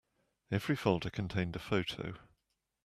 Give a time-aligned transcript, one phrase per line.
[0.49, 2.15] Every folder contained a photo.